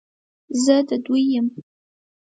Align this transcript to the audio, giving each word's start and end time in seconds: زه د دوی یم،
زه 0.63 0.75
د 0.87 0.89
دوی 1.05 1.23
یم، 1.33 1.47